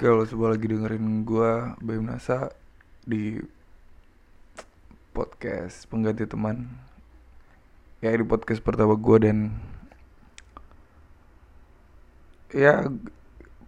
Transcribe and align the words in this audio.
Kalau 0.00 0.24
sebuah 0.24 0.56
lagi 0.56 0.64
dengerin 0.64 1.28
gue 1.28 1.76
Bayu 1.84 2.00
Nasa 2.00 2.48
di 3.04 3.36
podcast 5.12 5.84
pengganti 5.92 6.24
teman. 6.24 6.72
Ya 8.00 8.16
di 8.16 8.24
podcast 8.24 8.64
pertama 8.64 8.96
gue 8.96 9.16
dan 9.20 9.52
ya 12.48 12.88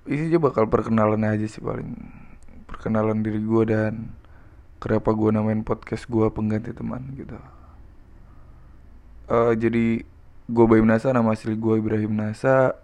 isinya 0.08 0.48
bakal 0.48 0.72
perkenalan 0.72 1.20
aja 1.20 1.44
sih 1.44 1.60
paling. 1.60 2.00
Perkenalan 2.64 3.20
diri 3.20 3.36
gue 3.36 3.62
dan 3.68 4.16
kenapa 4.80 5.12
gue 5.12 5.36
namain 5.36 5.60
podcast 5.60 6.08
gue 6.08 6.32
pengganti 6.32 6.72
teman 6.72 7.12
gitu. 7.12 7.36
Eh 9.28 9.52
jadi 9.60 10.00
gue 10.48 10.64
Bayu 10.64 10.80
Nasa 10.88 11.12
nama 11.12 11.36
asli 11.36 11.52
gue 11.60 11.76
Ibrahim 11.76 12.16
Nasa 12.16 12.80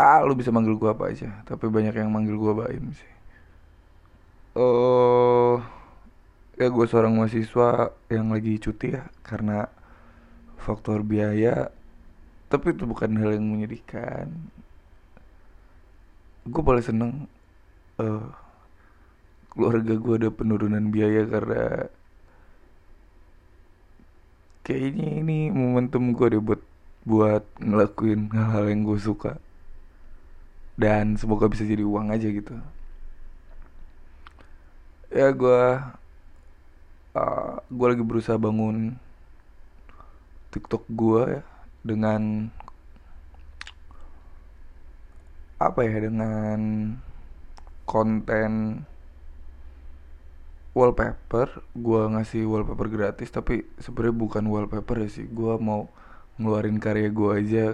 ah 0.00 0.20
lu 0.26 0.32
bisa 0.40 0.50
manggil 0.54 0.74
gue 0.80 0.90
apa 0.90 1.04
aja 1.12 1.28
tapi 1.48 1.64
banyak 1.76 1.94
yang 2.00 2.10
manggil 2.14 2.36
gue 2.42 2.52
Baim 2.60 2.84
sih. 2.96 3.12
Eh 4.56 5.56
ya 6.60 6.66
gue 6.68 6.86
seorang 6.90 7.14
mahasiswa 7.16 7.68
yang 8.14 8.26
lagi 8.34 8.52
cuti 8.64 8.86
ya 8.96 9.04
karena 9.28 9.68
faktor 10.64 10.98
biaya 11.12 11.72
tapi 12.52 12.66
itu 12.74 12.84
bukan 12.90 13.10
hal 13.20 13.30
yang 13.36 13.46
menyedihkan. 13.52 14.26
Gue 16.52 16.62
paling 16.64 16.84
seneng 16.84 17.10
eh 18.00 18.24
keluarga 19.52 19.94
gue 20.04 20.14
ada 20.20 20.30
penurunan 20.38 20.84
biaya 20.94 21.22
karena 21.26 21.90
kayaknya 24.66 25.06
ini 25.20 25.38
momentum 25.50 26.14
gue 26.16 26.26
deh 26.38 26.42
buat 26.48 26.62
buat 27.10 27.44
ngelakuin 27.58 28.30
hal-hal 28.36 28.64
yang 28.70 28.82
gue 28.88 28.98
suka 29.00 29.32
dan 30.80 31.20
semoga 31.20 31.44
bisa 31.52 31.68
jadi 31.68 31.84
uang 31.84 32.08
aja 32.08 32.24
gitu. 32.32 32.56
Ya 35.12 35.28
gue 35.28 35.62
uh, 37.12 37.54
gue 37.68 37.86
lagi 37.92 38.00
berusaha 38.00 38.40
bangun 38.40 38.96
TikTok 40.48 40.88
gue 40.88 41.22
ya 41.36 41.42
dengan 41.84 42.48
apa 45.60 45.84
ya 45.84 46.08
dengan 46.08 46.60
konten 47.84 48.82
wallpaper. 50.72 51.60
Gue 51.76 52.02
ngasih 52.08 52.48
wallpaper 52.48 52.88
gratis 52.88 53.28
tapi 53.28 53.68
sebenarnya 53.76 54.16
bukan 54.16 54.44
wallpaper 54.48 55.04
ya 55.04 55.08
sih. 55.12 55.28
Gue 55.28 55.60
mau 55.60 55.92
ngeluarin 56.40 56.80
karya 56.80 57.12
gue 57.12 57.30
aja 57.36 57.64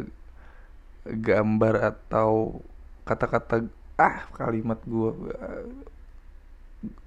gambar 1.06 1.94
atau 1.94 2.58
kata-kata 3.06 3.64
ah 3.96 4.28
kalimat 4.36 4.76
gue 4.84 5.10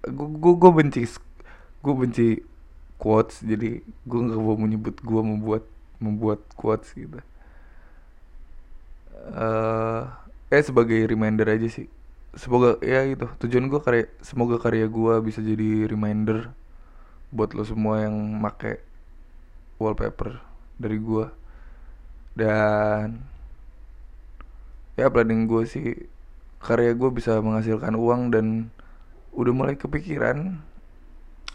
gue 0.10 0.54
gue 0.62 0.72
benci 0.74 1.02
gue 1.84 1.94
benci 1.94 2.28
quotes 3.00 3.44
jadi 3.46 3.80
gue 3.84 4.20
nggak 4.26 4.40
mau 4.40 4.58
menyebut 4.60 4.96
gue 5.00 5.22
membuat 5.24 5.64
membuat 6.04 6.40
quotes 6.56 6.92
gitu. 6.96 7.20
Eh 9.36 10.04
eh 10.50 10.64
sebagai 10.66 11.00
reminder 11.06 11.48
aja 11.48 11.68
sih. 11.70 11.88
Semoga 12.34 12.78
ya 12.86 13.06
gitu 13.10 13.26
tujuan 13.46 13.66
gue 13.72 13.82
karya 13.82 14.06
semoga 14.22 14.56
karya 14.62 14.86
gue 14.86 15.14
bisa 15.26 15.42
jadi 15.42 15.90
reminder 15.90 16.54
buat 17.34 17.54
lo 17.58 17.64
semua 17.66 18.06
yang 18.06 18.16
make 18.42 18.82
wallpaper 19.82 20.42
dari 20.78 20.98
gue 21.02 21.26
dan 22.38 23.22
ya 25.00 25.08
planning 25.08 25.48
gue 25.48 25.64
sih 25.64 25.96
karya 26.60 26.92
gue 26.92 27.10
bisa 27.16 27.40
menghasilkan 27.40 27.96
uang 27.96 28.36
dan 28.36 28.68
udah 29.32 29.54
mulai 29.56 29.76
kepikiran 29.80 30.60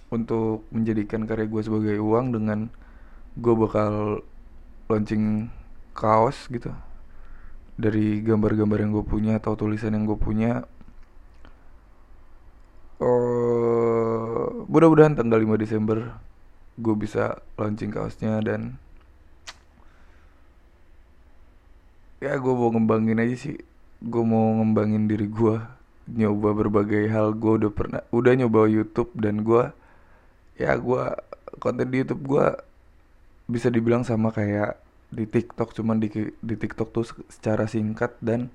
untuk 0.09 0.65
menjadikan 0.73 1.29
karya 1.29 1.45
gue 1.45 1.61
sebagai 1.61 2.01
uang 2.01 2.33
dengan 2.33 2.73
gue 3.37 3.55
bakal 3.55 4.25
launching 4.89 5.53
kaos 5.93 6.49
gitu. 6.49 6.73
Dari 7.75 8.23
gambar-gambar 8.23 8.79
yang 8.81 8.93
gue 8.97 9.05
punya 9.05 9.37
atau 9.37 9.59
tulisan 9.59 9.93
yang 9.93 10.09
gue 10.09 10.17
punya. 10.17 10.65
Oh 13.03 14.65
mudah-mudahan 14.71 15.15
tanggal 15.15 15.39
5 15.39 15.61
Desember 15.61 15.99
gue 16.81 16.95
bisa 16.97 17.39
launching 17.55 17.93
kaosnya 17.93 18.41
dan 18.43 18.81
ya 22.25 22.41
gue 22.41 22.55
mau 22.57 22.73
ngembangin 22.73 23.21
aja 23.21 23.37
sih. 23.37 23.57
Gue 24.01 24.25
mau 24.25 24.57
ngembangin 24.57 25.05
diri 25.05 25.29
gue 25.29 25.61
nyoba 26.09 26.57
berbagai 26.57 27.05
hal. 27.13 27.37
Gue 27.37 27.61
udah 27.61 27.71
pernah 27.71 28.01
udah 28.09 28.33
nyoba 28.33 28.65
YouTube 28.65 29.13
dan 29.13 29.45
gue 29.45 29.69
ya 30.57 30.73
gue 30.81 31.03
konten 31.61 31.87
di 31.93 32.01
YouTube 32.01 32.25
gue 32.25 32.47
bisa 33.45 33.69
dibilang 33.69 34.09
sama 34.09 34.33
kayak 34.33 34.81
di 35.13 35.29
TikTok. 35.29 35.77
Cuman 35.77 36.01
di 36.01 36.09
di 36.41 36.55
TikTok 36.57 36.89
tuh 36.97 37.05
secara 37.29 37.69
singkat 37.69 38.17
dan 38.25 38.49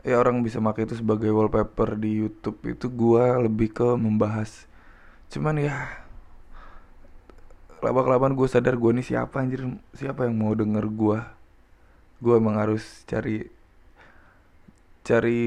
ya 0.00 0.16
orang 0.16 0.40
bisa 0.40 0.64
pakai 0.64 0.88
itu 0.88 0.96
sebagai 0.96 1.28
wallpaper 1.28 2.00
di 2.00 2.24
YouTube. 2.24 2.56
Itu 2.64 2.88
gue 2.88 3.24
lebih 3.44 3.76
ke 3.76 3.88
membahas. 4.00 4.64
Cuman 5.28 5.60
ya 5.60 5.76
lama 7.80 8.00
kelamaan 8.04 8.36
gue 8.36 8.48
sadar 8.48 8.80
gue 8.80 8.90
nih 8.96 9.04
siapa 9.04 9.44
anjir? 9.44 9.60
Siapa 9.92 10.24
yang 10.24 10.40
mau 10.40 10.52
denger 10.56 10.88
gue 10.88 11.20
gue 12.20 12.34
emang 12.40 12.56
harus 12.62 12.84
cari 13.10 13.48
cari 15.08 15.42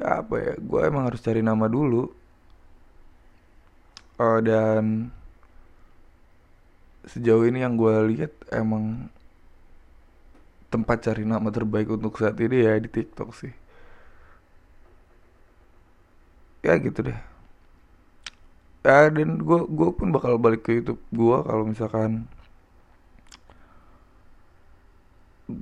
apa 0.00 0.34
ya 0.40 0.54
gue 0.58 0.80
emang 0.88 1.04
harus 1.08 1.20
cari 1.22 1.40
nama 1.44 1.66
dulu. 1.70 2.02
Oh, 4.20 4.38
dan 4.44 5.08
sejauh 7.08 7.44
ini 7.48 7.64
yang 7.64 7.74
gue 7.80 7.94
lihat 8.12 8.32
emang 8.52 9.08
tempat 10.72 10.98
cari 11.06 11.24
nama 11.26 11.48
terbaik 11.50 11.88
untuk 11.90 12.14
saat 12.20 12.36
ini 12.38 12.56
ya 12.66 12.76
di 12.78 12.88
TikTok 12.88 13.30
sih. 13.34 13.52
Ya 16.62 16.76
gitu 16.76 17.00
deh. 17.08 17.18
Ya 18.84 19.12
dan 19.12 19.30
gue 19.44 19.60
gue 19.68 19.88
pun 19.92 20.08
bakal 20.14 20.40
balik 20.40 20.64
ke 20.64 20.70
YouTube 20.80 21.00
gue 21.12 21.36
kalau 21.48 21.64
misalkan 21.68 22.10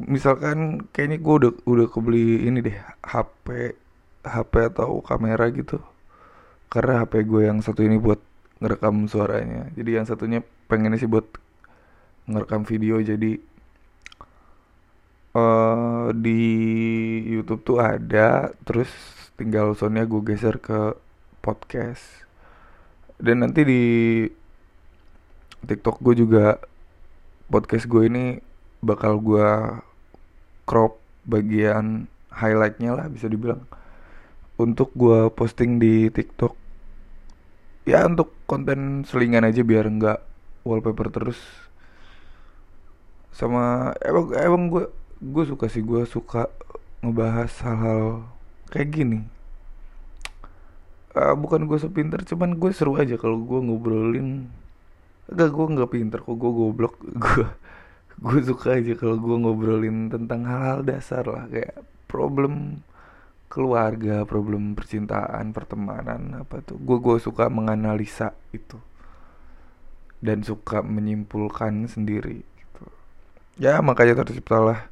misalkan 0.08 0.88
kayaknya 0.92 1.18
gue 1.20 1.34
udah 1.44 1.52
udah 1.64 1.86
kebeli 1.90 2.46
ini 2.46 2.58
deh 2.64 2.76
HP 3.04 3.74
HP 4.24 4.52
atau 4.74 5.00
kamera 5.00 5.48
gitu. 5.52 5.80
Karena 6.68 7.04
HP 7.04 7.24
gue 7.24 7.42
yang 7.48 7.58
satu 7.64 7.80
ini 7.80 7.96
buat 7.96 8.20
ngerekam 8.60 9.08
suaranya. 9.08 9.72
Jadi 9.72 9.90
yang 9.96 10.06
satunya 10.06 10.44
pengennya 10.68 11.00
sih 11.00 11.10
buat 11.10 11.26
ngerekam 12.28 12.68
video. 12.68 13.00
Jadi 13.00 13.40
uh, 15.32 16.12
di 16.12 16.42
YouTube 17.24 17.64
tuh 17.64 17.78
ada 17.80 18.52
terus 18.68 18.90
tinggal 19.40 19.72
soundnya 19.78 20.04
gue 20.04 20.20
geser 20.26 20.60
ke 20.60 20.98
podcast. 21.40 22.04
Dan 23.18 23.42
nanti 23.42 23.64
di 23.66 23.82
TikTok 25.64 25.98
gue 26.04 26.14
juga 26.22 26.62
podcast 27.48 27.88
gue 27.88 28.06
ini 28.06 28.26
bakal 28.84 29.18
gue 29.18 29.48
crop 30.68 31.00
bagian 31.24 32.06
highlightnya 32.32 32.94
lah 32.94 33.06
bisa 33.10 33.26
dibilang. 33.26 33.64
Untuk 34.58 34.90
gue 34.98 35.30
posting 35.32 35.78
di 35.78 36.10
TikTok 36.10 36.68
ya 37.88 38.04
untuk 38.04 38.36
konten 38.44 39.08
selingan 39.08 39.48
aja 39.48 39.64
biar 39.64 39.88
nggak 39.88 40.20
wallpaper 40.68 41.08
terus. 41.08 41.40
Sama 43.32 43.96
emang 44.04 44.24
emang 44.36 44.62
gue 44.68 44.84
gue 45.24 45.44
suka 45.48 45.72
sih 45.72 45.80
gue 45.80 46.04
suka 46.04 46.52
ngebahas 47.00 47.52
hal-hal 47.64 48.28
kayak 48.68 48.88
gini. 48.92 49.18
Uh, 51.16 51.32
bukan 51.32 51.64
gue 51.64 51.78
sepinter 51.80 52.20
cuman 52.28 52.60
gue 52.60 52.70
seru 52.76 52.92
aja 53.00 53.16
kalau 53.16 53.40
gue 53.40 53.58
ngobrolin. 53.64 54.52
Enggak 55.32 55.48
gue 55.56 55.66
nggak 55.72 55.90
pinter 55.90 56.18
kok 56.20 56.36
gue 56.36 56.52
goblok. 56.52 56.94
Gue 57.24 57.48
gue 58.18 58.40
suka 58.42 58.78
aja 58.78 58.92
kalau 58.98 59.16
gue 59.18 59.36
ngobrolin 59.38 60.10
tentang 60.10 60.42
hal-hal 60.42 60.80
dasar 60.82 61.22
lah 61.26 61.46
kayak 61.46 61.86
problem 62.10 62.82
keluarga, 63.48 64.28
problem 64.28 64.76
percintaan, 64.76 65.56
pertemanan 65.56 66.44
apa 66.44 66.60
tuh. 66.60 66.76
Gue 66.76 67.00
gue 67.00 67.16
suka 67.16 67.48
menganalisa 67.48 68.36
itu 68.52 68.76
dan 70.20 70.42
suka 70.42 70.84
menyimpulkan 70.84 71.86
sendiri 71.88 72.42
gitu. 72.44 72.84
Ya 73.56 73.80
makanya 73.80 74.26
terciptalah 74.26 74.90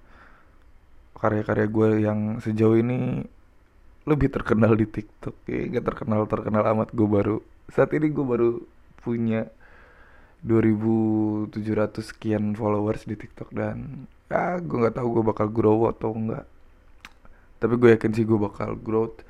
karya-karya 1.18 1.66
gue 1.66 1.88
yang 2.06 2.20
sejauh 2.40 2.78
ini 2.78 3.26
lebih 4.06 4.30
terkenal 4.30 4.78
di 4.78 4.86
TikTok. 4.86 5.34
Ya 5.50 5.66
gak 5.78 5.86
terkenal 5.94 6.24
terkenal 6.30 6.62
amat 6.72 6.94
gue 6.94 7.08
baru 7.08 7.36
saat 7.66 7.90
ini 7.92 8.06
gue 8.14 8.22
baru 8.22 8.62
punya 9.02 9.50
2700 10.46 12.06
sekian 12.06 12.54
followers 12.54 13.02
di 13.02 13.18
TikTok 13.18 13.50
dan 13.50 14.06
ya 14.30 14.62
gue 14.62 14.78
nggak 14.78 14.96
tahu 14.96 15.20
gue 15.20 15.24
bakal 15.26 15.46
grow 15.50 15.90
atau 15.90 16.14
enggak 16.14 16.46
tapi 17.58 17.74
gue 17.74 17.98
yakin 17.98 18.12
sih 18.14 18.22
gue 18.22 18.38
bakal 18.38 18.78
growth 18.78 19.26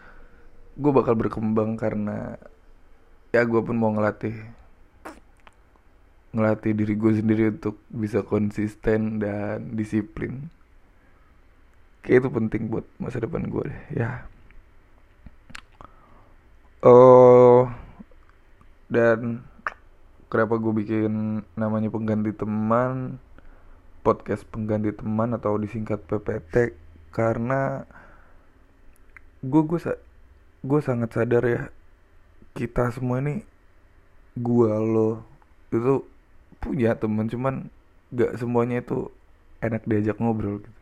gue 0.76 0.92
bakal 0.92 1.16
berkembang 1.16 1.80
karena 1.80 2.36
ya 3.32 3.42
gue 3.48 3.60
pun 3.64 3.76
mau 3.80 3.92
ngelatih 3.96 4.36
ngelatih 6.36 6.72
diri 6.76 6.94
gue 7.00 7.12
sendiri 7.16 7.44
untuk 7.48 7.80
bisa 7.88 8.20
konsisten 8.20 9.16
dan 9.16 9.72
disiplin. 9.72 10.52
Kayak 12.04 12.28
itu 12.28 12.28
penting 12.28 12.62
buat 12.68 12.84
masa 13.00 13.24
depan 13.24 13.48
gue 13.48 13.72
deh 13.72 13.82
ya. 14.04 14.28
Oh 16.84 17.72
dan 18.92 19.42
kenapa 20.26 20.58
gue 20.58 20.73
bikin 20.75 21.43
namanya 21.55 21.90
pengganti 21.90 22.34
teman 22.34 23.23
podcast 24.02 24.46
pengganti 24.46 24.94
teman 24.94 25.34
atau 25.34 25.58
disingkat 25.58 26.02
PPT 26.06 26.75
karena 27.14 27.87
gue 29.43 29.62
gue 29.62 29.78
gue 30.67 30.81
sangat 30.82 31.11
sadar 31.14 31.43
ya 31.46 31.62
kita 32.58 32.90
semua 32.90 33.23
ini 33.23 33.46
gue 34.37 34.73
lo 34.73 35.23
itu 35.70 36.02
punya 36.58 36.99
teman 36.99 37.31
cuman 37.31 37.70
gak 38.11 38.38
semuanya 38.40 38.82
itu 38.82 39.11
enak 39.61 39.82
diajak 39.84 40.19
ngobrol 40.19 40.62
gitu. 40.62 40.81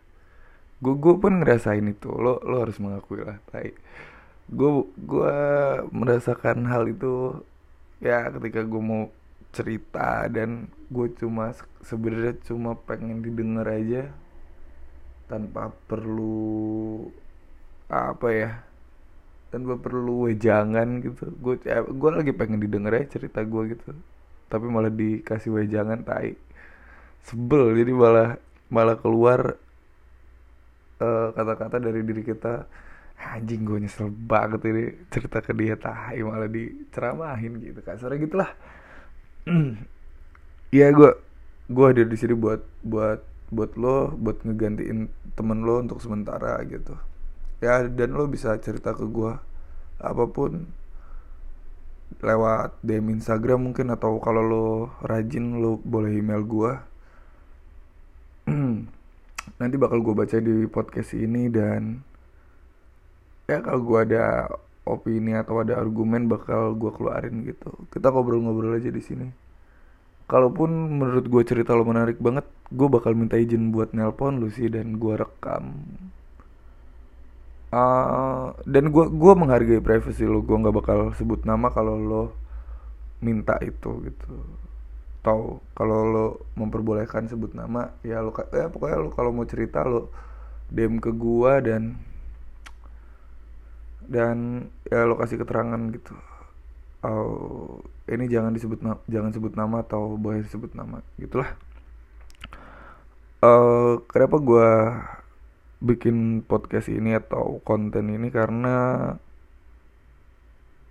Gue 0.82 0.94
gue 1.00 1.14
pun 1.16 1.40
ngerasain 1.40 1.84
itu 1.84 2.10
lo 2.10 2.40
lo 2.44 2.64
harus 2.64 2.76
mengakui 2.80 3.24
lah 3.24 3.40
tapi 3.48 3.72
gue 4.52 4.70
gue 5.00 5.36
merasakan 5.88 6.68
hal 6.68 6.84
itu 6.92 7.40
ya 8.04 8.28
ketika 8.36 8.60
gue 8.60 8.82
mau 8.82 9.08
cerita 9.54 10.26
dan 10.26 10.66
gue 10.90 11.06
cuma 11.14 11.54
sebenarnya 11.86 12.34
cuma 12.42 12.74
pengen 12.74 13.22
didengar 13.22 13.70
aja 13.70 14.10
tanpa 15.30 15.70
perlu 15.86 17.06
apa 17.88 18.28
ya 18.34 18.50
tanpa 19.54 19.78
perlu 19.78 20.26
wejangan 20.26 20.98
gitu. 21.00 21.30
Gue 21.38 21.62
ya, 21.62 21.86
gue 21.86 22.10
lagi 22.10 22.34
pengen 22.34 22.58
didengar 22.58 22.98
aja 22.98 23.16
cerita 23.16 23.46
gue 23.46 23.78
gitu 23.78 23.94
tapi 24.50 24.66
malah 24.68 24.90
dikasih 24.92 25.54
wejangan 25.54 26.02
tai. 26.02 26.34
Sebel 27.24 27.72
jadi 27.78 27.92
malah 27.94 28.36
malah 28.68 28.98
keluar 28.98 29.56
eh, 30.98 31.28
kata-kata 31.32 31.78
uh, 31.78 31.82
dari 31.82 32.02
diri 32.02 32.22
kita 32.26 32.66
anjing 33.24 33.64
gue 33.64 33.78
nyesel 33.86 34.10
banget 34.12 34.60
ini 34.68 34.84
cerita 35.08 35.40
ke 35.40 35.56
dia 35.56 35.78
tai 35.78 36.20
malah 36.20 36.50
diceramahin 36.50 37.56
gitu 37.62 37.80
kasarnya 37.80 38.20
gitulah 38.20 38.50
Iya 40.74 40.90
gue 40.90 41.10
gue 41.70 41.84
hadir 41.86 42.06
di 42.08 42.16
sini 42.18 42.34
buat 42.34 42.64
buat 42.82 43.20
buat 43.54 43.76
lo 43.78 44.10
buat 44.16 44.42
ngegantiin 44.42 45.06
temen 45.38 45.62
lo 45.62 45.80
untuk 45.84 46.00
sementara 46.00 46.58
gitu. 46.66 46.96
Ya 47.62 47.84
dan 47.86 48.16
lo 48.16 48.26
bisa 48.26 48.56
cerita 48.58 48.96
ke 48.96 49.04
gue 49.06 49.32
apa 50.02 50.24
pun 50.28 50.66
lewat 52.20 52.80
DM 52.84 53.20
Instagram 53.20 53.70
mungkin 53.70 53.92
atau 53.92 54.16
kalau 54.18 54.42
lo 54.44 54.68
rajin 55.04 55.60
lo 55.60 55.80
boleh 55.82 56.20
email 56.20 56.42
gue 56.44 56.72
nanti 59.60 59.76
bakal 59.76 60.00
gue 60.00 60.14
baca 60.14 60.36
di 60.40 60.64
podcast 60.68 61.16
ini 61.16 61.48
dan 61.52 62.00
ya 63.44 63.60
kalau 63.60 63.80
gue 63.84 63.98
ada 64.08 64.48
opini 64.84 65.32
atau 65.32 65.64
ada 65.64 65.80
argumen 65.80 66.28
bakal 66.28 66.76
gue 66.76 66.92
keluarin 66.92 67.48
gitu. 67.48 67.72
Kita 67.88 68.12
ngobrol-ngobrol 68.12 68.76
aja 68.76 68.92
di 68.92 69.00
sini. 69.00 69.28
Kalaupun 70.24 71.00
menurut 71.00 71.28
gue 71.28 71.42
cerita 71.44 71.76
lo 71.76 71.84
menarik 71.84 72.16
banget 72.20 72.48
gue 72.72 72.88
bakal 72.88 73.12
minta 73.16 73.36
izin 73.36 73.72
buat 73.72 73.92
nelpon 73.92 74.40
lu 74.40 74.48
sih 74.52 74.68
dan 74.68 74.96
gue 74.96 75.14
rekam. 75.16 75.84
Uh, 77.74 78.54
dan 78.70 78.94
gue 78.94 79.04
gua 79.10 79.34
menghargai 79.34 79.82
privasi 79.82 80.24
lo. 80.28 80.44
Gue 80.44 80.56
nggak 80.60 80.76
bakal 80.76 80.98
sebut 81.16 81.42
nama 81.48 81.68
kalau 81.72 81.96
lo 81.96 82.24
minta 83.24 83.56
itu 83.64 84.04
gitu. 84.04 84.32
Tau 85.24 85.64
kalau 85.72 86.00
lo 86.04 86.26
memperbolehkan 86.60 87.28
sebut 87.28 87.56
nama 87.56 87.92
ya 88.04 88.20
lo 88.20 88.36
ya 88.52 88.68
pokoknya 88.68 88.96
lo 89.00 89.08
kalau 89.12 89.32
mau 89.32 89.48
cerita 89.48 89.80
lo 89.84 90.12
DM 90.72 91.00
ke 91.00 91.12
gue 91.12 91.52
dan 91.64 92.00
dan 94.08 94.68
ya 94.88 95.04
lo 95.08 95.16
kasih 95.18 95.40
keterangan 95.40 95.80
gitu. 95.92 96.14
Oh, 97.04 97.84
ini 98.08 98.28
jangan 98.32 98.56
disebut 98.56 98.80
jangan 99.08 99.30
sebut 99.32 99.52
nama 99.56 99.84
atau 99.84 100.16
boleh 100.16 100.40
disebut 100.44 100.72
nama 100.72 101.04
gitulah. 101.20 101.52
Uh, 103.44 104.00
kenapa 104.08 104.40
gue 104.40 104.70
bikin 105.84 106.40
podcast 106.40 106.88
ini 106.88 107.12
atau 107.12 107.60
konten 107.60 108.08
ini? 108.08 108.32
Karena 108.32 109.12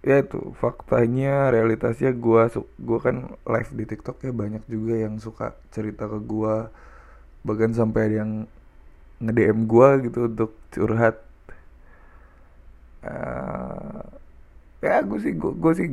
ya 0.04 0.19
itu 0.19 0.51
faktanya 0.59 1.48
realitasnya 1.50 2.12
gue 2.12 2.42
gue 2.59 3.00
kan 3.00 3.39
live 3.48 3.71
di 3.71 3.86
TikTok 3.88 4.19
ya 4.27 4.36
banyak 4.36 4.68
juga 4.68 5.00
yang 5.00 5.16
suka 5.16 5.56
cerita 5.71 6.12
ke 6.12 6.19
gue 6.19 6.68
bahkan 7.48 7.71
sampai 7.71 8.12
ada 8.12 8.16
yang 8.27 8.31
nge 9.24 9.31
DM 9.31 9.59
gue 9.63 9.89
gitu 10.12 10.19
untuk 10.27 10.51
curhat 10.75 11.24
uh, 13.04 14.04
ya 14.84 15.00
gue 15.04 15.20
sih 15.20 15.34
gue, 15.36 15.52
gue 15.56 15.74
sih 15.76 15.88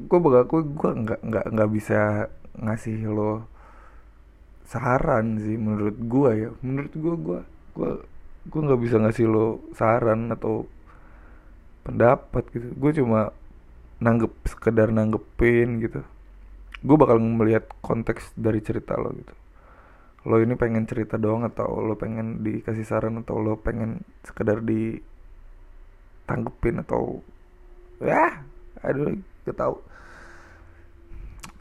gue 0.00 0.18
gue 0.20 0.62
gue 0.64 0.90
nggak 1.04 1.20
nggak 1.20 1.46
nggak 1.52 1.70
bisa 1.76 2.32
ngasih 2.56 3.04
lo 3.12 3.44
saran 4.64 5.36
sih 5.42 5.58
menurut 5.58 5.96
gue 5.98 6.30
ya. 6.46 6.50
Menurut 6.62 6.92
gue 6.94 7.14
gue 7.18 7.40
gue 7.76 7.90
gue 8.48 8.60
nggak 8.64 8.80
bisa 8.80 8.96
ngasih 9.02 9.26
lo 9.28 9.60
saran 9.76 10.30
atau 10.32 10.64
pendapat 11.84 12.46
gitu. 12.54 12.72
Gue 12.78 12.92
cuma 12.96 13.34
nanggep 14.00 14.32
sekedar 14.48 14.88
nanggepin 14.94 15.82
gitu. 15.84 16.00
Gue 16.80 16.96
bakal 16.96 17.20
melihat 17.20 17.68
konteks 17.84 18.32
dari 18.38 18.64
cerita 18.64 18.96
lo 18.96 19.12
gitu. 19.12 19.34
Lo 20.24 20.36
ini 20.40 20.56
pengen 20.56 20.84
cerita 20.88 21.16
doang 21.16 21.44
atau 21.44 21.80
lo 21.80 21.96
pengen 21.96 22.44
dikasih 22.44 22.84
saran 22.84 23.20
atau 23.20 23.40
lo 23.40 23.60
pengen 23.60 24.04
sekedar 24.24 24.64
di 24.64 25.00
tanggepin 26.30 26.78
atau 26.86 27.18
ya 27.98 28.46
aduh 28.86 29.18
gak 29.42 29.58
tau. 29.58 29.82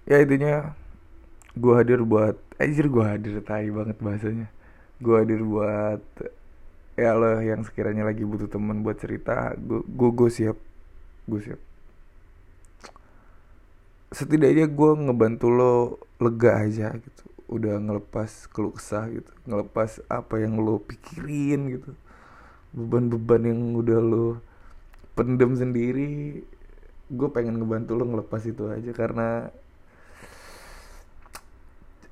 Ya 0.06 0.22
intinya 0.22 0.74
gue 1.58 1.74
hadir 1.74 2.06
buat 2.06 2.38
anjir 2.62 2.86
gue 2.86 3.06
hadir 3.06 3.42
tai 3.42 3.70
banget 3.74 3.98
bahasanya. 3.98 4.48
Gue 5.02 5.26
hadir 5.26 5.42
buat 5.42 6.02
ya 7.00 7.16
lo 7.16 7.40
yang 7.40 7.64
sekiranya 7.64 8.04
lagi 8.04 8.28
butuh 8.28 8.52
temen 8.52 8.84
buat 8.84 9.00
cerita 9.00 9.56
gue 9.58 9.84
gue 9.90 10.30
siap 10.30 10.58
gue 11.26 11.40
siap. 11.42 11.62
Setidaknya 14.10 14.66
gue 14.66 14.92
ngebantu 15.06 15.48
lo 15.50 15.76
lega 16.18 16.66
aja 16.66 16.94
gitu. 16.98 17.24
Udah 17.50 17.82
ngelepas 17.82 18.46
keluh 18.54 18.78
kesah 18.78 19.10
gitu 19.10 19.34
ngelepas 19.50 20.02
apa 20.10 20.42
yang 20.42 20.58
lo 20.62 20.82
pikirin 20.82 21.80
gitu. 21.80 21.92
Beban-beban 22.70 23.50
yang 23.50 23.62
udah 23.78 24.00
lo 24.02 24.28
pendem 25.20 25.52
sendiri. 25.60 26.40
Gue 27.12 27.30
pengen 27.36 27.60
ngebantu 27.60 28.00
lo 28.00 28.08
ngelepas 28.08 28.40
itu 28.48 28.72
aja 28.72 28.92
karena 28.96 29.52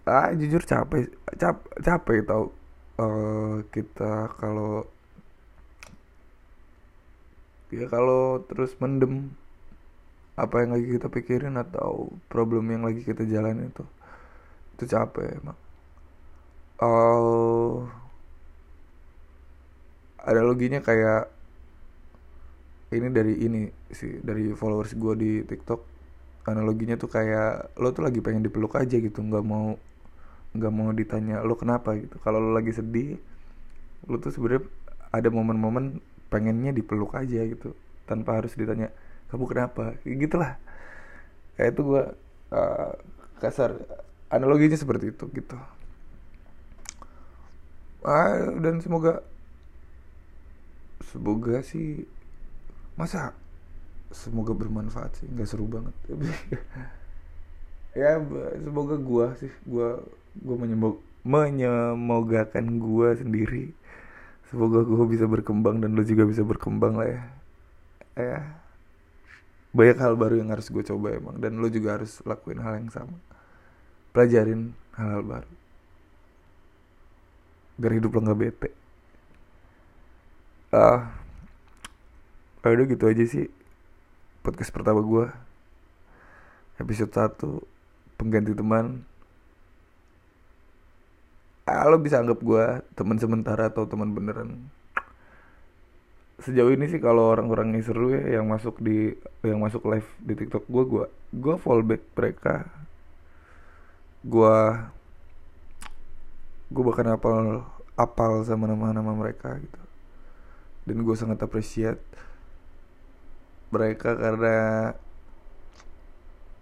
ah 0.08 0.32
jujur 0.36 0.60
capek 0.68 1.16
cap 1.40 1.64
capek 1.80 2.28
tau. 2.28 2.52
Uh, 2.98 3.62
kita 3.70 4.34
kalau 4.42 4.90
ya 7.70 7.86
kalau 7.88 8.42
terus 8.50 8.74
mendem 8.82 9.32
apa 10.34 10.66
yang 10.66 10.74
lagi 10.74 10.88
kita 10.98 11.08
pikirin 11.14 11.56
atau 11.62 12.10
problem 12.26 12.66
yang 12.74 12.84
lagi 12.90 13.06
kita 13.06 13.22
jalan 13.30 13.70
itu 13.70 13.86
itu 14.76 14.84
capek 14.90 15.40
emang. 15.40 15.60
Uh, 16.78 17.86
ada 20.22 20.42
loginya 20.44 20.82
kayak 20.82 21.37
ini 22.92 23.08
dari 23.12 23.34
ini 23.44 23.62
sih 23.92 24.24
dari 24.24 24.56
followers 24.56 24.96
gue 24.96 25.14
di 25.20 25.32
TikTok. 25.44 25.82
Analoginya 26.48 26.96
tuh 26.96 27.12
kayak 27.12 27.76
lo 27.76 27.92
tuh 27.92 28.08
lagi 28.08 28.24
pengen 28.24 28.44
dipeluk 28.48 28.80
aja 28.80 28.96
gitu 28.96 29.20
nggak 29.20 29.44
mau 29.44 29.76
nggak 30.56 30.74
mau 30.74 30.90
ditanya 30.96 31.44
lo 31.44 31.60
kenapa? 31.60 31.96
gitu. 32.00 32.16
Kalau 32.24 32.40
lo 32.40 32.56
lagi 32.56 32.72
sedih 32.72 33.20
lo 34.08 34.16
tuh 34.24 34.32
sebenarnya 34.32 34.64
ada 35.12 35.28
momen-momen 35.28 36.00
pengennya 36.32 36.72
dipeluk 36.72 37.16
aja 37.16 37.44
gitu 37.44 37.76
tanpa 38.08 38.40
harus 38.40 38.56
ditanya 38.56 38.92
kamu 39.28 39.46
kenapa? 39.52 40.00
Gitulah. 40.08 40.56
Kayak 41.60 41.76
itu 41.76 41.82
gue 41.84 42.04
uh, 42.56 42.92
kasar. 43.44 43.76
Analoginya 44.32 44.76
seperti 44.80 45.12
itu 45.12 45.28
gitu. 45.36 45.56
Ah, 48.08 48.56
dan 48.60 48.80
semoga 48.80 49.24
semoga 51.12 51.64
sih 51.64 52.08
masa 52.98 53.32
semoga 54.12 54.52
bermanfaat 54.52 55.22
sih? 55.22 55.28
Nggak 55.30 55.48
seru 55.48 55.66
banget. 55.70 55.96
Ya 57.98 58.22
semoga 58.62 58.94
gua 58.94 59.34
sih 59.42 59.50
gua 59.66 59.98
gua 60.38 60.56
menyemog 60.62 61.02
menyemogakan 61.26 62.78
gua 62.78 63.18
sendiri. 63.18 63.74
Semoga 64.48 64.80
gue 64.80 65.06
bisa 65.12 65.28
berkembang 65.28 65.84
dan 65.84 65.92
lo 65.92 66.04
juga 66.08 66.24
bisa 66.24 66.40
berkembang 66.40 66.96
lah 66.96 67.08
ya. 67.12 67.22
Ya. 68.16 68.40
Banyak 69.76 69.98
hal 70.00 70.16
baru 70.16 70.40
yang 70.40 70.56
harus 70.56 70.72
gue 70.72 70.80
coba 70.88 71.20
emang 71.20 71.36
dan 71.44 71.60
lo 71.60 71.68
juga 71.68 72.00
harus 72.00 72.24
lakuin 72.24 72.64
hal 72.64 72.80
yang 72.80 72.88
sama. 72.88 73.20
Pelajarin 74.16 74.72
hal-hal 74.96 75.24
baru. 75.28 75.54
Biar 77.76 77.94
hidup 78.00 78.12
lo 78.16 78.20
nggak 78.24 78.40
bete. 78.40 78.70
Ah. 80.72 80.80
uh, 80.80 81.02
udah 82.74 82.86
gitu 82.88 83.06
aja 83.08 83.24
sih 83.28 83.48
podcast 84.48 84.72
pertama 84.72 85.04
gue 85.04 85.28
episode 86.80 87.12
1 87.12 87.78
pengganti 88.18 88.54
teman. 88.54 89.06
Ah, 91.68 91.84
lo 91.92 92.00
bisa 92.00 92.24
anggap 92.24 92.40
gue 92.40 92.66
teman 92.96 93.20
sementara 93.20 93.68
atau 93.68 93.84
teman 93.84 94.16
beneran. 94.16 94.72
Sejauh 96.40 96.72
ini 96.72 96.88
sih 96.88 97.02
kalau 97.02 97.34
orang-orang 97.34 97.76
yang 97.76 97.84
seru 97.84 98.14
ya 98.14 98.40
yang 98.40 98.46
masuk 98.48 98.78
di 98.80 99.18
yang 99.44 99.60
masuk 99.60 99.84
live 99.90 100.08
di 100.22 100.34
TikTok 100.38 100.64
gue 100.70 100.84
gue 100.86 101.06
gue 101.34 101.56
fallback 101.60 102.04
mereka. 102.16 102.56
Gue 104.24 104.58
gue 106.72 106.84
bahkan 106.88 107.10
apal 107.12 107.68
apal 107.98 108.46
sama 108.48 108.70
nama-nama 108.70 109.12
mereka 109.12 109.60
gitu. 109.60 109.82
Dan 110.88 111.04
gue 111.04 111.16
sangat 111.20 111.42
appreciate 111.44 112.00
mereka 113.72 114.16
karena 114.16 114.56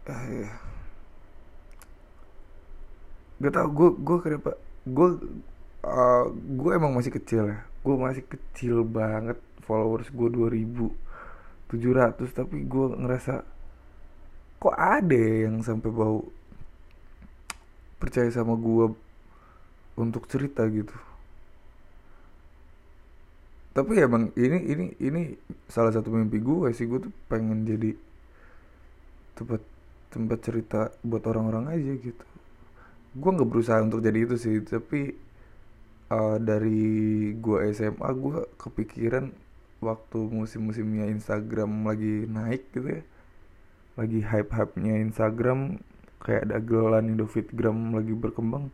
ah, 0.10 0.26
ya. 0.26 0.54
gak 3.42 3.54
tau 3.54 3.70
gue 3.70 3.90
gue 4.00 4.18
kenapa 4.24 4.52
gue 4.86 5.10
uh, 5.86 6.26
gue 6.34 6.72
emang 6.74 6.94
masih 6.98 7.14
kecil 7.14 7.52
ya 7.52 7.60
gue 7.86 7.96
masih 7.98 8.26
kecil 8.26 8.82
banget 8.82 9.38
followers 9.66 10.10
gue 10.10 10.30
2700 10.30 10.94
tapi 12.34 12.66
gue 12.66 12.86
ngerasa 12.98 13.46
kok 14.58 14.76
ada 14.76 15.22
yang 15.46 15.62
sampai 15.62 15.94
bau 15.94 16.26
percaya 18.02 18.30
sama 18.34 18.58
gue 18.58 18.94
untuk 19.96 20.26
cerita 20.26 20.66
gitu 20.70 20.94
tapi 23.76 24.00
emang 24.00 24.32
ini 24.40 24.72
ini 24.72 24.86
ini 25.04 25.22
salah 25.68 25.92
satu 25.92 26.08
mimpi 26.08 26.40
gue 26.40 26.72
sih. 26.72 26.88
Gue 26.88 27.04
tuh 27.04 27.12
pengen 27.28 27.68
jadi 27.68 27.92
tempat 29.36 29.60
tempat 30.16 30.40
cerita 30.40 30.96
buat 31.04 31.28
orang-orang 31.28 31.76
aja 31.76 31.92
gitu. 32.00 32.26
Gue 33.20 33.30
nggak 33.36 33.50
berusaha 33.52 33.84
untuk 33.84 34.00
jadi 34.00 34.24
itu 34.24 34.40
sih. 34.40 34.64
Tapi 34.64 35.12
uh, 36.08 36.40
dari 36.40 37.36
gue 37.36 37.58
SMA 37.76 38.10
gue 38.16 38.48
kepikiran 38.56 39.36
waktu 39.84 40.20
musim-musimnya 40.24 41.12
Instagram 41.12 41.84
lagi 41.84 42.32
naik 42.32 42.72
gitu 42.72 42.88
ya. 42.88 43.04
Lagi 44.00 44.24
hype-hype-nya 44.24 45.04
Instagram 45.04 45.84
kayak 46.24 46.48
ada 46.48 46.64
gelan 46.64 47.12
Indofitgram 47.12 47.92
lagi 47.92 48.16
berkembang. 48.16 48.72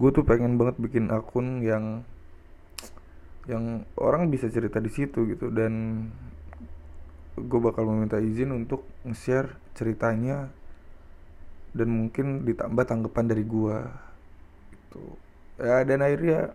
Gue 0.00 0.10
tuh 0.16 0.24
pengen 0.24 0.56
banget 0.56 0.80
bikin 0.80 1.12
akun 1.12 1.60
yang 1.60 2.08
yang 3.44 3.84
orang 4.00 4.32
bisa 4.32 4.48
cerita 4.48 4.80
di 4.80 4.90
situ 4.92 5.28
gitu. 5.28 5.52
Dan 5.52 6.06
gue 7.34 7.60
bakal 7.60 7.84
meminta 7.90 8.22
izin 8.22 8.54
untuk 8.54 8.86
nge-share 9.02 9.58
ceritanya 9.74 10.54
dan 11.74 11.90
mungkin 11.90 12.46
ditambah 12.46 12.86
tanggapan 12.86 13.26
dari 13.26 13.42
gue 13.42 13.78
itu 14.70 15.02
ya 15.58 15.82
dan 15.82 16.06
akhirnya 16.06 16.54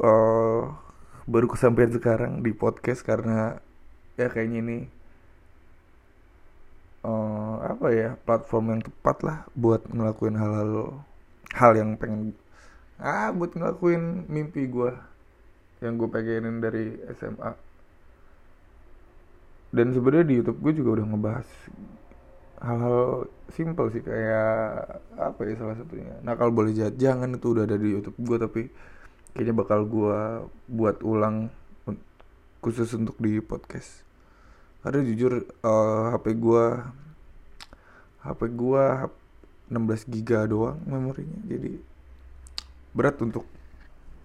uh, 0.00 0.72
baru 1.28 1.46
kesampaian 1.52 1.92
sekarang 1.92 2.40
di 2.40 2.56
podcast 2.56 3.04
karena 3.04 3.60
ya 4.16 4.32
kayaknya 4.32 4.58
ini 4.64 4.78
uh, 7.04 7.60
apa 7.76 7.86
ya 7.92 8.10
platform 8.24 8.72
yang 8.72 8.82
tepat 8.88 9.16
lah 9.20 9.38
buat 9.52 9.84
ngelakuin 9.92 10.36
hal-hal 10.40 11.04
hal 11.52 11.72
yang 11.76 12.00
pengen 12.00 12.32
ah 12.96 13.28
buat 13.32 13.52
ngelakuin 13.52 14.28
mimpi 14.28 14.68
gue 14.68 14.92
yang 15.84 16.00
gue 16.00 16.08
pengenin 16.08 16.60
dari 16.64 16.96
SMA 17.12 17.52
dan 19.76 19.92
sebenarnya 19.92 20.26
di 20.26 20.34
YouTube 20.40 20.58
gue 20.64 20.72
juga 20.80 20.90
udah 21.00 21.06
ngebahas 21.12 21.48
hal-hal 22.64 23.28
simple 23.52 23.92
sih 23.92 24.00
kayak 24.00 25.00
apa 25.20 25.40
ya 25.44 25.54
salah 25.60 25.76
satunya. 25.76 26.16
Nakal 26.24 26.48
boleh 26.48 26.72
jahat 26.72 26.96
jangan 26.96 27.36
itu 27.36 27.52
udah 27.52 27.68
ada 27.68 27.76
di 27.76 27.92
YouTube 27.92 28.16
gue 28.24 28.36
tapi 28.40 28.62
kayaknya 29.36 29.52
bakal 29.52 29.84
gue 29.84 30.48
buat 30.70 31.04
ulang 31.04 31.52
khusus 32.64 32.88
untuk 32.96 33.20
di 33.20 33.38
podcast. 33.44 34.00
Karena 34.80 35.04
jujur 35.04 35.44
uh, 35.66 36.14
HP 36.16 36.40
gue 36.40 36.66
HP 38.24 38.40
gue 38.54 38.84
16 39.66 40.14
giga 40.14 40.46
doang 40.46 40.78
memorinya 40.86 41.42
jadi 41.42 41.78
berat 42.96 43.20
untuk 43.20 43.44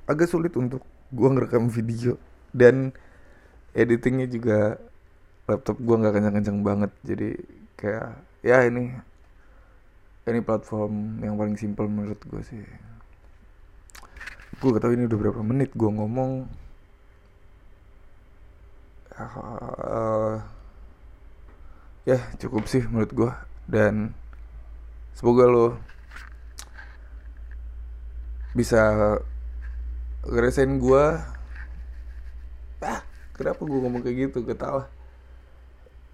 agak 0.08 0.32
sulit 0.32 0.56
untuk 0.56 0.82
gua 1.12 1.36
ngerekam 1.36 1.68
video. 1.68 2.16
Dan 2.56 2.96
editingnya 3.76 4.32
juga 4.32 4.80
laptop 5.52 5.78
gua 5.84 6.00
nggak 6.00 6.14
kencang-kencang 6.16 6.60
banget. 6.64 6.92
Jadi 7.04 7.30
kayak 7.76 8.16
ya 8.42 8.64
ini 8.66 9.12
ini 10.30 10.40
platform 10.42 11.22
yang 11.26 11.34
paling 11.34 11.58
simpel 11.58 11.90
menurut 11.90 12.22
gue 12.22 12.42
sih. 12.46 12.62
Gue 14.62 14.70
gak 14.78 14.86
tau 14.86 14.94
ini 14.94 15.10
udah 15.10 15.18
berapa 15.18 15.42
menit 15.42 15.74
gue 15.74 15.90
ngomong. 15.90 16.46
Uh, 19.22 20.42
ya 22.10 22.18
cukup 22.42 22.66
sih 22.66 22.82
menurut 22.90 23.12
gue 23.14 23.32
dan 23.70 24.18
semoga 25.14 25.46
lo 25.46 25.78
bisa 28.52 28.80
ngerasain 30.28 30.76
gue 30.76 31.06
ah 32.84 33.02
kenapa 33.32 33.62
gue 33.64 33.80
ngomong 33.80 34.02
kayak 34.04 34.30
gitu? 34.30 34.44
Ketawa. 34.44 34.92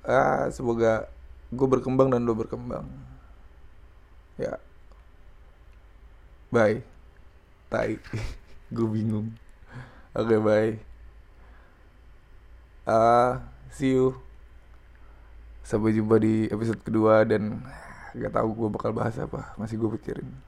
Ah 0.05 0.47
semoga 0.53 1.09
gue 1.49 1.67
berkembang 1.67 2.13
dan 2.13 2.23
lo 2.23 2.37
berkembang. 2.37 2.85
Ya. 4.37 4.61
Bye. 6.53 6.85
Tai. 7.67 7.99
Gue 8.75 8.87
bingung. 8.87 9.35
Oke 10.15 10.35
okay, 10.35 10.39
bye. 10.39 10.73
Ah 12.87 12.95
uh, 12.95 13.31
see 13.73 13.97
you. 13.97 14.15
Sampai 15.67 15.91
jumpa 15.91 16.15
di 16.21 16.47
episode 16.47 16.79
kedua 16.79 17.27
dan 17.27 17.59
gak 18.15 18.31
tahu 18.31 18.55
gue 18.55 18.69
bakal 18.71 18.95
bahas 18.95 19.19
apa. 19.19 19.51
Masih 19.59 19.75
gue 19.75 19.89
pikirin 19.99 20.46